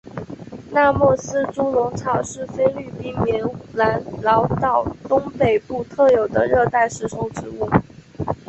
[0.71, 7.69] 拉莫斯猪笼草是菲律宾棉兰老岛东北部特有的热带食虫植物。